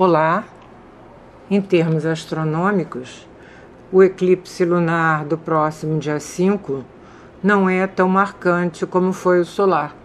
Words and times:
Olá! 0.00 0.44
Em 1.50 1.60
termos 1.60 2.06
astronômicos, 2.06 3.28
o 3.90 4.00
eclipse 4.00 4.64
lunar 4.64 5.24
do 5.24 5.36
próximo 5.36 5.98
dia 5.98 6.20
5 6.20 6.84
não 7.42 7.68
é 7.68 7.84
tão 7.84 8.08
marcante 8.08 8.86
como 8.86 9.12
foi 9.12 9.40
o 9.40 9.44
solar, 9.44 9.96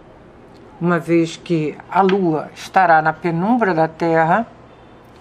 uma 0.80 0.98
vez 0.98 1.36
que 1.36 1.78
a 1.88 2.02
Lua 2.02 2.50
estará 2.56 3.00
na 3.00 3.12
penumbra 3.12 3.72
da 3.72 3.86
Terra, 3.86 4.48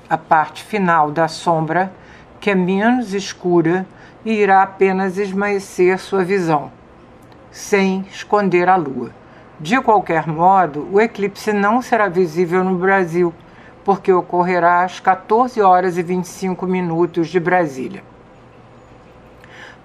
a 0.10 0.18
parte 0.18 0.64
final 0.64 1.12
da 1.12 1.28
sombra, 1.28 1.94
que 2.40 2.50
é 2.50 2.56
menos 2.56 3.14
escura 3.14 3.86
e 4.26 4.32
irá 4.32 4.64
apenas 4.64 5.20
esmaecer 5.20 6.00
sua 6.00 6.24
visão, 6.24 6.72
sem 7.52 8.08
esconder 8.10 8.68
a 8.68 8.76
Lua. 8.76 9.12
De 9.60 9.80
qualquer 9.80 10.26
modo, 10.26 10.90
o 10.92 11.00
eclipse 11.00 11.54
não 11.54 11.80
será 11.80 12.08
visível 12.08 12.64
no 12.64 12.76
Brasil 12.76 13.32
porque 13.84 14.12
ocorrerá 14.12 14.84
às 14.84 15.00
14 15.00 15.62
horas 15.62 15.98
e 15.98 16.04
25 16.04 16.66
minutos 16.66 17.28
de 17.28 17.40
Brasília. 17.40 18.04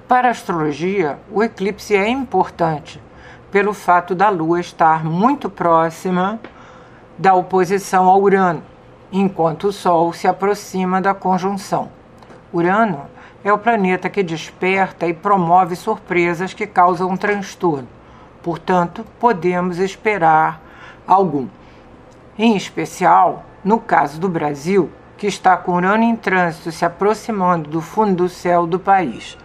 Para 0.07 0.29
a 0.29 0.31
astrologia, 0.31 1.19
o 1.31 1.43
eclipse 1.43 1.95
é 1.95 2.09
importante 2.09 3.01
pelo 3.51 3.75
fato 3.75 4.15
da 4.15 4.29
Lua 4.29 4.61
estar 4.61 5.05
muito 5.05 5.51
próxima 5.51 6.39
da 7.19 7.35
oposição 7.35 8.09
a 8.09 8.17
Urano, 8.17 8.63
enquanto 9.11 9.69
o 9.69 9.73
Sol 9.73 10.13
se 10.13 10.29
aproxima 10.29 11.01
da 11.01 11.15
conjunção. 11.15 11.91
Urano 12.53 13.03
é 13.43 13.53
o 13.53 13.59
planeta 13.59 14.09
que 14.09 14.23
desperta 14.23 15.07
e 15.07 15.15
promove 15.15 15.77
surpresas 15.77 16.55
que 16.55 16.67
causam 16.67 17.17
transtorno. 17.17 17.89
Portanto, 18.43 19.05
podemos 19.19 19.79
esperar 19.79 20.61
algum. 21.07 21.49
Em 22.39 22.57
especial, 22.57 23.45
no 23.69 23.79
caso 23.79 24.19
do 24.19 24.31
Brasil, 24.31 24.91
que 25.19 25.27
está 25.27 25.55
com 25.55 25.75
Urano 25.75 26.03
em 26.03 26.17
trânsito 26.17 26.73
se 26.73 26.87
aproximando 26.87 27.69
do 27.69 27.83
fundo 27.83 28.15
do 28.15 28.27
céu 28.27 28.67
do 28.67 28.79
país. 28.79 29.37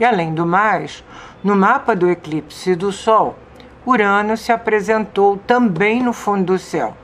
E 0.00 0.04
além 0.04 0.34
do 0.34 0.44
mais, 0.44 1.04
no 1.44 1.54
mapa 1.54 1.94
do 1.94 2.10
eclipse 2.10 2.74
do 2.74 2.90
Sol, 2.90 3.38
Urano 3.86 4.36
se 4.36 4.50
apresentou 4.50 5.36
também 5.36 6.02
no 6.02 6.12
fundo 6.12 6.46
do 6.46 6.58
céu, 6.58 6.96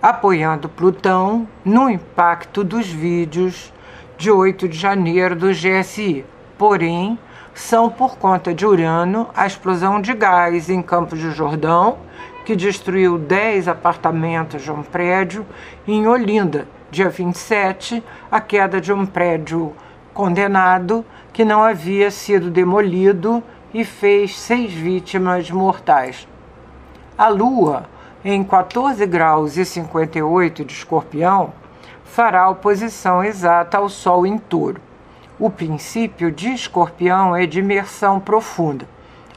apoiando 0.00 0.70
Plutão 0.70 1.46
no 1.62 1.90
impacto 1.90 2.64
dos 2.64 2.88
vídeos 2.88 3.70
de 4.16 4.30
8 4.30 4.66
de 4.66 4.78
janeiro 4.78 5.36
do 5.36 5.48
GSI. 5.50 6.24
Porém, 6.56 7.18
são 7.52 7.90
por 7.90 8.16
conta 8.16 8.54
de 8.54 8.64
Urano 8.64 9.28
a 9.36 9.46
explosão 9.46 10.00
de 10.00 10.14
gás 10.14 10.70
em 10.70 10.80
Campos 10.80 11.18
de 11.18 11.30
Jordão 11.30 11.98
que 12.44 12.54
destruiu 12.54 13.18
10 13.18 13.68
apartamentos 13.68 14.62
de 14.62 14.70
um 14.70 14.82
prédio 14.82 15.46
em 15.88 16.06
Olinda, 16.06 16.68
dia 16.90 17.08
27, 17.08 18.02
a 18.30 18.40
queda 18.40 18.80
de 18.80 18.92
um 18.92 19.06
prédio 19.06 19.72
condenado 20.12 21.04
que 21.32 21.44
não 21.44 21.62
havia 21.62 22.10
sido 22.10 22.50
demolido 22.50 23.42
e 23.72 23.84
fez 23.84 24.38
seis 24.38 24.72
vítimas 24.72 25.50
mortais. 25.50 26.28
A 27.16 27.28
Lua, 27.28 27.86
em 28.24 28.44
14 28.44 29.04
graus 29.06 29.56
e 29.56 29.64
58 29.64 30.64
de 30.64 30.72
escorpião, 30.72 31.52
fará 32.04 32.48
oposição 32.48 33.24
exata 33.24 33.78
ao 33.78 33.88
Sol 33.88 34.26
em 34.26 34.38
touro. 34.38 34.80
O 35.38 35.50
princípio 35.50 36.30
de 36.30 36.50
escorpião 36.50 37.34
é 37.34 37.46
de 37.46 37.58
imersão 37.58 38.20
profunda. 38.20 38.86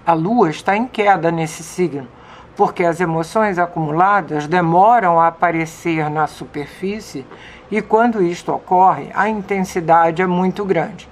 A 0.06 0.14
Lua 0.14 0.50
está 0.50 0.78
em 0.78 0.86
queda 0.86 1.32
nesse 1.32 1.64
signo, 1.64 2.08
porque 2.58 2.84
as 2.84 3.00
emoções 3.00 3.60
acumuladas 3.60 4.48
demoram 4.48 5.20
a 5.20 5.28
aparecer 5.28 6.10
na 6.10 6.26
superfície 6.26 7.24
e, 7.70 7.84
quando 7.84 8.24
isto 8.24 8.52
ocorre, 8.52 9.12
a 9.14 9.30
intensidade 9.30 10.24
é 10.24 10.28
muito 10.28 10.66
grande. 10.66 11.08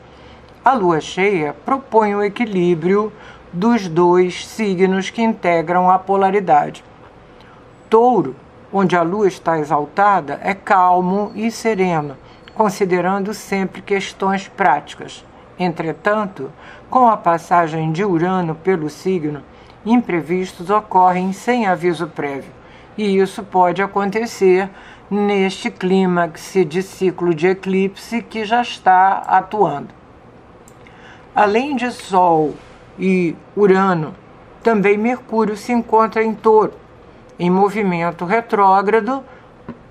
A 0.64 0.74
lua 0.74 1.00
cheia 1.00 1.56
propõe 1.64 2.16
o 2.16 2.24
equilíbrio 2.24 3.14
dos 3.54 3.88
dois 3.88 4.48
signos 4.48 5.12
que 5.12 5.22
integram 5.22 5.90
a 5.92 6.00
polaridade. 6.00 6.84
Touro, 7.88 8.36
onde 8.74 8.96
a 8.96 9.04
lua 9.04 9.28
está 9.28 9.60
exaltada, 9.60 10.40
é 10.44 10.56
calmo 10.56 11.32
e 11.36 11.52
sereno, 11.52 12.18
considerando 12.56 13.36
sempre 13.36 13.84
questões 13.84 14.48
práticas. 14.48 15.24
Entretanto, 15.60 16.52
com 16.90 17.08
a 17.08 17.16
passagem 17.16 17.92
de 17.92 18.04
Urano 18.04 18.56
pelo 18.56 18.90
signo, 18.90 19.44
imprevistos 19.86 20.70
ocorrem 20.70 21.32
sem 21.32 21.68
aviso 21.68 22.08
prévio, 22.08 22.52
e 22.98 23.18
isso 23.18 23.44
pode 23.44 23.82
acontecer 23.82 24.70
neste 25.10 25.70
clímax 25.70 26.54
de 26.68 26.82
ciclo 26.82 27.34
de 27.34 27.48
eclipse 27.48 28.22
que 28.24 28.44
já 28.44 28.62
está 28.62 29.18
atuando. 29.28 29.90
Além 31.36 31.76
de 31.76 31.92
Sol 31.92 32.56
e 32.98 33.36
Urano, 33.56 34.16
também 34.64 34.98
Mercúrio 34.98 35.56
se 35.56 35.72
encontra 35.72 36.24
em 36.24 36.34
Touro, 36.34 36.74
em 37.38 37.50
movimento 37.50 38.26
retrógrado, 38.26 39.24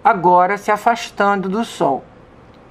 agora 0.02 0.58
se 0.58 0.70
afastando 0.70 1.48
do 1.48 1.64
Sol, 1.64 2.02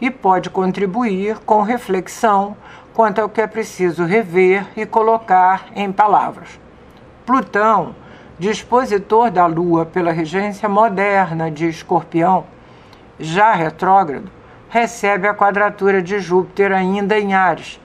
e 0.01 0.11
pode 0.11 0.50
contribuir 0.50 1.38
com 1.45 1.61
reflexão 1.61 2.57
quanto 2.94 3.19
ao 3.19 3.29
que 3.29 3.41
é 3.41 3.47
preciso 3.47 4.03
rever 4.03 4.67
e 4.75 4.85
colocar 4.85 5.67
em 5.75 5.91
palavras. 5.91 6.62
Plutão, 7.25 7.95
dispositor 8.38 9.31
da 9.31 9.45
Lua 9.45 9.85
pela 9.85 10.11
regência 10.11 10.67
moderna 10.67 11.50
de 11.50 11.66
Escorpião, 11.66 12.44
já 13.17 13.53
retrógrado, 13.53 14.29
recebe 14.67 15.25
a 15.25 15.34
quadratura 15.34 16.01
de 16.01 16.19
Júpiter 16.19 16.73
ainda 16.73 17.17
em 17.17 17.34
Ares, 17.34 17.79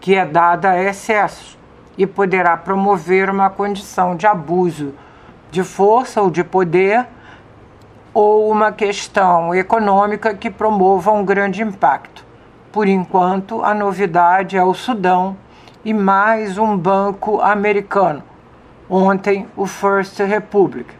que 0.00 0.16
é 0.16 0.26
dada 0.26 0.70
a 0.70 0.82
excessos 0.82 1.56
e 1.96 2.08
poderá 2.08 2.56
promover 2.56 3.30
uma 3.30 3.48
condição 3.48 4.16
de 4.16 4.26
abuso 4.26 4.92
de 5.48 5.62
força 5.62 6.20
ou 6.20 6.28
de 6.28 6.42
poder 6.42 7.06
ou 8.12 8.50
uma 8.50 8.72
questão 8.72 9.54
econômica 9.54 10.34
que 10.34 10.50
promova 10.50 11.12
um 11.12 11.24
grande 11.24 11.62
impacto. 11.62 12.24
Por 12.72 12.88
enquanto, 12.88 13.62
a 13.62 13.72
novidade 13.72 14.56
é 14.56 14.64
o 14.64 14.74
Sudão 14.74 15.36
e 15.84 15.94
mais 15.94 16.58
um 16.58 16.76
banco 16.76 17.40
americano 17.40 18.31
ontem 18.92 19.48
o 19.56 19.66
First 19.66 20.18
Republic. 20.18 20.94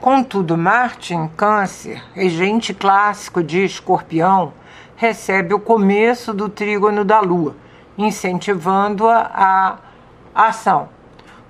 Contudo, 0.00 0.56
Marte 0.56 1.12
em 1.12 1.26
Câncer, 1.26 2.00
regente 2.14 2.72
clássico 2.72 3.42
de 3.42 3.64
Escorpião, 3.64 4.52
recebe 4.94 5.52
o 5.52 5.58
começo 5.58 6.32
do 6.32 6.48
trígono 6.48 7.04
da 7.04 7.18
Lua, 7.18 7.56
incentivando-a 7.96 9.28
à 9.34 9.78
ação. 10.48 10.90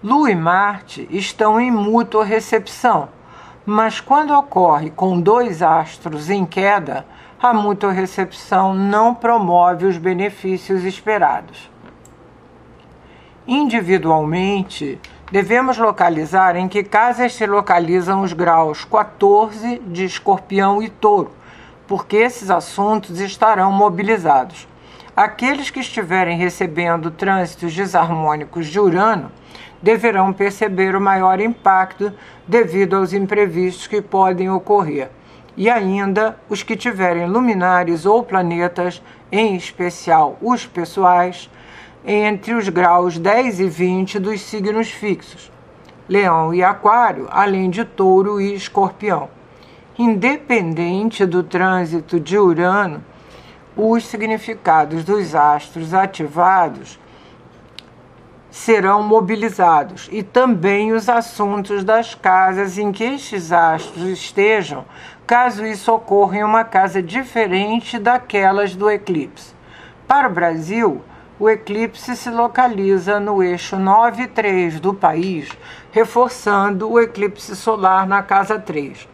Lua 0.02 0.30
e 0.30 0.34
Marte 0.34 1.06
estão 1.10 1.60
em 1.60 1.70
mútua 1.70 2.24
recepção, 2.24 3.10
mas 3.66 4.00
quando 4.00 4.32
ocorre 4.32 4.88
com 4.88 5.20
dois 5.20 5.62
astros 5.62 6.30
em 6.30 6.46
queda, 6.46 7.04
a 7.38 7.52
mútua 7.52 7.92
recepção 7.92 8.72
não 8.72 9.14
promove 9.14 9.84
os 9.84 9.98
benefícios 9.98 10.82
esperados. 10.84 11.70
Individualmente, 13.50 15.00
devemos 15.32 15.78
localizar 15.78 16.54
em 16.54 16.68
que 16.68 16.84
casas 16.84 17.32
se 17.32 17.46
localizam 17.46 18.20
os 18.20 18.34
graus 18.34 18.84
14 18.84 19.80
de 19.86 20.04
Escorpião 20.04 20.82
e 20.82 20.90
Touro, 20.90 21.30
porque 21.86 22.18
esses 22.18 22.50
assuntos 22.50 23.18
estarão 23.20 23.72
mobilizados. 23.72 24.68
Aqueles 25.16 25.70
que 25.70 25.80
estiverem 25.80 26.36
recebendo 26.36 27.10
trânsitos 27.10 27.74
desarmônicos 27.74 28.66
de 28.66 28.78
Urano 28.78 29.32
deverão 29.82 30.30
perceber 30.30 30.94
o 30.94 31.00
maior 31.00 31.40
impacto 31.40 32.12
devido 32.46 32.96
aos 32.96 33.14
imprevistos 33.14 33.86
que 33.86 34.02
podem 34.02 34.50
ocorrer. 34.50 35.08
E 35.56 35.70
ainda 35.70 36.36
os 36.50 36.62
que 36.62 36.76
tiverem 36.76 37.26
luminares 37.26 38.04
ou 38.04 38.22
planetas, 38.22 39.02
em 39.32 39.56
especial 39.56 40.36
os 40.42 40.66
pessoais, 40.66 41.48
entre 42.10 42.54
os 42.54 42.70
graus 42.70 43.18
10 43.18 43.60
e 43.60 43.68
20 43.68 44.18
dos 44.18 44.40
signos 44.40 44.88
fixos, 44.88 45.52
Leão 46.08 46.54
e 46.54 46.64
Aquário, 46.64 47.28
além 47.30 47.68
de 47.68 47.84
Touro 47.84 48.40
e 48.40 48.54
Escorpião. 48.54 49.28
Independente 49.98 51.26
do 51.26 51.42
trânsito 51.42 52.18
de 52.18 52.38
Urano, 52.38 53.04
os 53.76 54.06
significados 54.06 55.04
dos 55.04 55.34
astros 55.34 55.92
ativados 55.92 56.98
serão 58.50 59.02
mobilizados 59.02 60.08
e 60.10 60.22
também 60.22 60.92
os 60.92 61.10
assuntos 61.10 61.84
das 61.84 62.14
casas 62.14 62.78
em 62.78 62.90
que 62.90 63.04
estes 63.04 63.52
astros 63.52 64.08
estejam, 64.08 64.86
caso 65.26 65.66
isso 65.66 65.92
ocorra 65.92 66.38
em 66.38 66.42
uma 66.42 66.64
casa 66.64 67.02
diferente 67.02 67.98
daquelas 67.98 68.74
do 68.74 68.88
eclipse. 68.88 69.52
Para 70.06 70.26
o 70.26 70.32
Brasil, 70.32 71.02
o 71.40 71.48
eclipse 71.48 72.16
se 72.16 72.30
localiza 72.30 73.20
no 73.20 73.40
eixo 73.40 73.76
9 73.76 74.24
e 74.24 74.26
3 74.26 74.80
do 74.80 74.92
país, 74.92 75.48
reforçando 75.92 76.90
o 76.90 76.98
eclipse 76.98 77.54
solar 77.54 78.08
na 78.08 78.22
casa 78.22 78.58
3. 78.58 79.08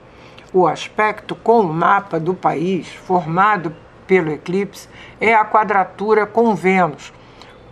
o 0.50 0.66
aspecto 0.66 1.34
com 1.34 1.60
o 1.60 1.74
mapa 1.74 2.18
do 2.18 2.32
país 2.32 2.88
formado 2.88 3.74
pelo 4.06 4.30
eclipse 4.30 4.88
é 5.20 5.34
a 5.34 5.44
quadratura 5.44 6.26
com 6.26 6.54
Vênus, 6.54 7.12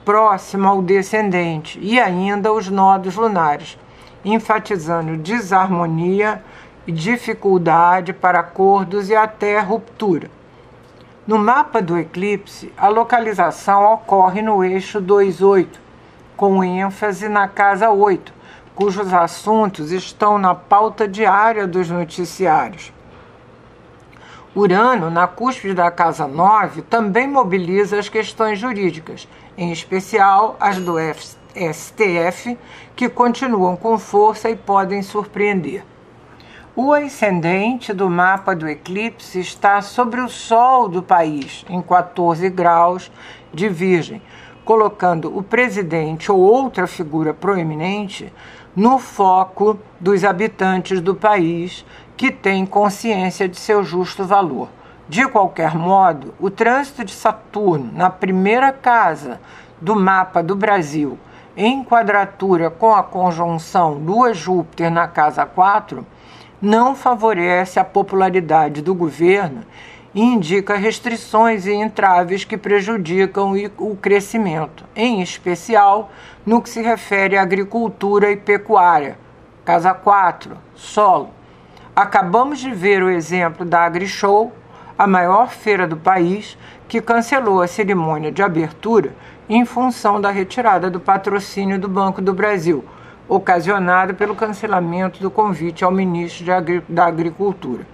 próxima 0.05 0.69
ao 0.69 0.83
descendente, 0.83 1.79
e 1.81 1.99
ainda 1.99 2.53
os 2.53 2.69
nodos 2.69 3.15
lunares, 3.17 3.79
enfatizando 4.25 5.17
desarmonia 5.17 6.43
e 6.87 6.93
dificuldade 6.93 8.13
para 8.13 8.41
acordos 8.41 9.09
e 9.09 9.15
até 9.15 9.61
ruptura. 9.61 10.42
No 11.25 11.39
mapa 11.39 11.81
do 11.81 11.97
eclipse, 11.97 12.73
a 12.77 12.89
localização 12.89 13.93
ocorre 13.93 14.43
no 14.43 14.65
eixo 14.65 15.01
28, 15.01 15.81
com 16.37 16.65
ênfase 16.65 17.29
na 17.29 17.47
casa 17.47 17.91
8, 17.91 18.35
cujos 18.75 19.15
assuntos 19.15 19.93
estão 19.93 20.37
na 20.37 20.53
pauta 20.53 21.07
diária 21.07 21.65
dos 21.65 21.89
noticiários. 21.89 22.93
Urano, 24.53 25.11
na 25.11 25.29
cúspide 25.29 25.75
da 25.75 25.93
casa 25.93 26.27
9, 26.27 26.83
também 26.83 27.29
mobiliza 27.29 28.01
as 28.01 28.09
questões 28.09 28.59
jurídicas, 28.59 29.29
em 29.57 29.71
especial 29.71 30.57
as 30.59 30.79
do 30.79 30.97
STF, 31.55 32.59
que 32.97 33.09
continuam 33.09 33.77
com 33.77 33.97
força 33.97 34.51
e 34.51 34.57
podem 34.57 35.03
surpreender. 35.03 35.85
O 36.75 36.95
ascendente 36.95 37.93
do 37.93 38.09
mapa 38.09 38.57
do 38.57 38.67
eclipse 38.67 39.39
está 39.39 39.83
sobre 39.83 40.23
o 40.23 40.29
Sol 40.29 40.89
do 40.89 41.03
país, 41.03 41.67
em 41.69 41.83
14 41.83 42.49
graus 42.49 43.13
de 43.53 43.69
Virgem, 43.69 44.23
colocando 44.65 45.37
o 45.37 45.43
presidente 45.43 46.33
ou 46.33 46.39
outra 46.39 46.87
figura 46.87 47.35
proeminente 47.35 48.33
no 48.75 48.99
foco 48.99 49.79
dos 50.01 50.25
habitantes 50.25 51.03
do 51.03 51.15
país 51.15 51.85
que 52.17 52.31
têm 52.31 52.65
consciência 52.65 53.47
de 53.47 53.61
seu 53.61 53.85
justo 53.85 54.25
valor. 54.25 54.71
De 55.07 55.29
qualquer 55.29 55.75
modo, 55.75 56.33
o 56.41 56.49
trânsito 56.49 57.05
de 57.05 57.13
Saturno 57.13 57.93
na 57.93 58.09
primeira 58.09 58.73
casa 58.73 59.39
do 59.79 59.95
mapa 59.95 60.43
do 60.43 60.57
Brasil, 60.57 61.19
em 61.55 61.85
quadratura 61.85 62.71
com 62.71 62.95
a 62.95 63.03
conjunção 63.03 63.93
Lua-Júpiter 63.93 64.91
na 64.91 65.07
casa 65.07 65.45
4, 65.45 66.07
não 66.63 66.95
favorece 66.95 67.81
a 67.81 67.85
popularidade 67.85 68.81
do 68.81 68.95
governo 68.95 69.65
e 70.15 70.23
indica 70.23 70.77
restrições 70.77 71.67
e 71.67 71.73
entraves 71.73 72.45
que 72.45 72.57
prejudicam 72.57 73.53
o 73.79 73.97
crescimento, 73.97 74.85
em 74.95 75.21
especial 75.21 76.13
no 76.47 76.63
que 76.63 76.71
se 76.71 76.81
refere 76.81 77.37
à 77.37 77.43
agricultura 77.43 78.31
e 78.31 78.37
pecuária. 78.37 79.19
Casa 79.65 79.93
4, 79.93 80.57
solo. 80.77 81.31
Acabamos 81.97 82.61
de 82.61 82.71
ver 82.71 83.03
o 83.03 83.11
exemplo 83.11 83.67
da 83.67 83.81
AgriShow, 83.81 84.53
a 84.97 85.07
maior 85.07 85.49
feira 85.49 85.87
do 85.87 85.97
país, 85.97 86.57
que 86.87 87.01
cancelou 87.01 87.61
a 87.61 87.67
cerimônia 87.67 88.31
de 88.31 88.41
abertura 88.41 89.13
em 89.49 89.65
função 89.65 90.21
da 90.21 90.31
retirada 90.31 90.89
do 90.89 91.01
patrocínio 91.01 91.79
do 91.79 91.89
Banco 91.89 92.23
do 92.23 92.33
Brasil 92.33 92.85
ocasionado 93.35 94.13
pelo 94.15 94.37
cancelamento 94.37 95.23
do 95.23 95.31
convite 95.31 95.83
ao 95.83 95.91
ministro 95.91 96.53
Agri 96.53 96.85
da 96.87 97.07
Agricultura. 97.07 97.87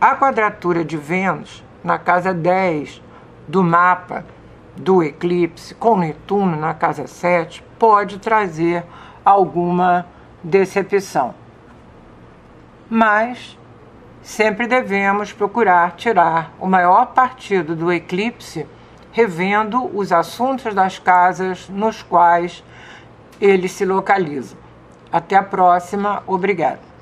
A 0.00 0.16
quadratura 0.16 0.84
de 0.84 0.96
Vênus, 0.96 1.64
na 1.84 1.96
casa 1.96 2.34
10 2.34 3.00
do 3.46 3.62
mapa 3.62 4.24
do 4.76 5.00
eclipse, 5.00 5.76
com 5.76 5.96
Netuno 5.96 6.56
na 6.56 6.74
casa 6.74 7.06
7, 7.06 7.64
pode 7.78 8.18
trazer 8.18 8.84
alguma 9.24 10.06
decepção. 10.42 11.36
Mas 12.90 13.56
sempre 14.22 14.66
devemos 14.66 15.32
procurar 15.32 15.92
tirar 15.92 16.52
o 16.58 16.66
maior 16.66 17.06
partido 17.14 17.76
do 17.76 17.92
eclipse 17.92 18.66
revendo 19.12 19.88
os 19.96 20.10
assuntos 20.10 20.74
das 20.74 20.98
casas 20.98 21.68
nos 21.68 22.02
quais 22.02 22.64
ele 23.40 23.68
se 23.68 23.84
localiza. 23.84 24.63
Até 25.14 25.36
a 25.36 25.44
próxima. 25.44 26.24
Obrigado. 26.26 26.93